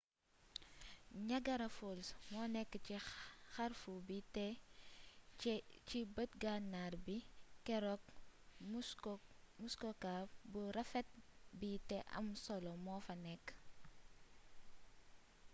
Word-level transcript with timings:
niagara 1.25 1.69
falls 1.77 2.09
monékk 2.33 2.73
ci 2.85 2.95
xarfu 3.53 3.91
bi 4.07 4.17
té 4.35 4.47
ci 5.87 5.99
beet 6.15 6.31
gannar 6.43 6.93
bi 7.05 7.17
keeruk 7.65 8.03
muskoka 9.61 10.13
bu 10.51 10.61
rafet 10.75 11.07
bi 11.59 11.69
té 11.89 11.97
am 12.17 12.27
solo 12.45 12.71
mofa 12.85 13.13
nékk 13.25 13.47